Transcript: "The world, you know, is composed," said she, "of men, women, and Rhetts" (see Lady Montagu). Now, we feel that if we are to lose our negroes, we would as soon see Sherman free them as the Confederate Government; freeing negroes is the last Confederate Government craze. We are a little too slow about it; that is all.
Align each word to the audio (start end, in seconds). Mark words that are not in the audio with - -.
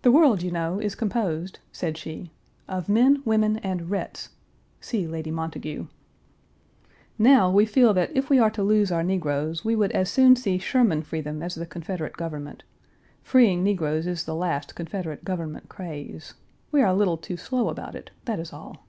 "The 0.00 0.10
world, 0.10 0.42
you 0.42 0.50
know, 0.50 0.78
is 0.80 0.94
composed," 0.94 1.58
said 1.72 1.98
she, 1.98 2.30
"of 2.68 2.88
men, 2.88 3.20
women, 3.26 3.58
and 3.58 3.90
Rhetts" 3.90 4.30
(see 4.80 5.06
Lady 5.06 5.30
Montagu). 5.30 5.88
Now, 7.18 7.50
we 7.50 7.66
feel 7.66 7.92
that 7.92 8.10
if 8.16 8.30
we 8.30 8.38
are 8.38 8.48
to 8.50 8.62
lose 8.62 8.90
our 8.90 9.02
negroes, 9.02 9.62
we 9.62 9.76
would 9.76 9.92
as 9.92 10.10
soon 10.10 10.36
see 10.36 10.56
Sherman 10.56 11.02
free 11.02 11.20
them 11.20 11.42
as 11.42 11.54
the 11.56 11.66
Confederate 11.66 12.14
Government; 12.16 12.62
freeing 13.22 13.62
negroes 13.62 14.06
is 14.06 14.24
the 14.24 14.34
last 14.34 14.74
Confederate 14.74 15.22
Government 15.22 15.68
craze. 15.68 16.32
We 16.70 16.80
are 16.80 16.86
a 16.86 16.94
little 16.94 17.18
too 17.18 17.36
slow 17.36 17.68
about 17.68 17.94
it; 17.94 18.10
that 18.24 18.40
is 18.40 18.54
all. 18.54 18.86